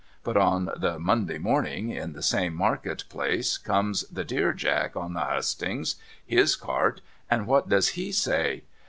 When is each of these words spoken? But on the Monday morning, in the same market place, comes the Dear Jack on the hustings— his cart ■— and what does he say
But 0.23 0.35
on 0.35 0.71
the 0.75 0.97
Monday 0.97 1.37
morning, 1.37 1.91
in 1.91 2.13
the 2.13 2.23
same 2.23 2.55
market 2.55 3.03
place, 3.07 3.59
comes 3.59 4.03
the 4.11 4.23
Dear 4.23 4.51
Jack 4.51 4.95
on 4.95 5.13
the 5.13 5.19
hustings— 5.25 5.95
his 6.35 6.55
cart 6.55 7.01
■— 7.01 7.01
and 7.29 7.45
what 7.45 7.69
does 7.69 7.89
he 7.89 8.11
say 8.11 8.63